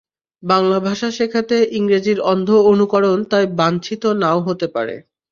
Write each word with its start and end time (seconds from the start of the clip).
বাংলা 0.43 0.77
ভাষা 0.79 1.09
শেখাতে 1.11 1.57
ইংরেজির 1.71 2.19
অন্ধ 2.31 2.49
অনুকরণ 2.71 3.17
তাই 3.31 3.45
বাঞ্ছিত 3.59 4.03
না-ও 4.21 4.39
হতে 4.47 4.67
পারে। 4.67 4.95